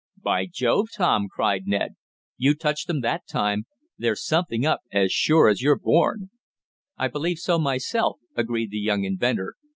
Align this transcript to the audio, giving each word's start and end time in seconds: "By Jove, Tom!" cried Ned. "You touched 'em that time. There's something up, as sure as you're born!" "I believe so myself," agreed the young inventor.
"By 0.19 0.47
Jove, 0.47 0.87
Tom!" 0.97 1.27
cried 1.29 1.67
Ned. 1.67 1.93
"You 2.35 2.55
touched 2.55 2.89
'em 2.89 3.01
that 3.01 3.27
time. 3.27 3.67
There's 3.99 4.25
something 4.25 4.65
up, 4.65 4.81
as 4.91 5.11
sure 5.11 5.47
as 5.47 5.61
you're 5.61 5.77
born!" 5.77 6.31
"I 6.97 7.07
believe 7.07 7.37
so 7.37 7.59
myself," 7.59 8.17
agreed 8.35 8.71
the 8.71 8.79
young 8.79 9.03
inventor. 9.03 9.57